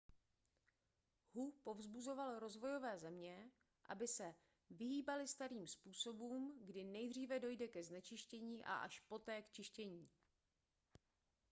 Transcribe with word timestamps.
hu 1.33 1.53
povzbuzoval 1.63 2.39
rozvojové 2.39 2.99
země 2.99 3.51
aby 3.89 4.07
se 4.07 4.35
vyhýbaly 4.69 5.27
starým 5.27 5.67
způsobům 5.67 6.59
kdy 6.65 6.83
nejdříve 6.83 7.39
dojde 7.39 7.67
ke 7.67 7.83
znečištění 7.83 8.63
a 8.63 8.73
až 8.75 8.99
poté 8.99 9.41
k 9.41 9.49
čištění 9.51 10.09